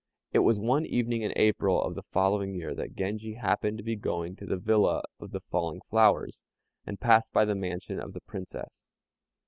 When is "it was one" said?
0.33-0.83